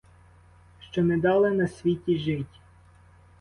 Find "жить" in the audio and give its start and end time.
2.17-2.61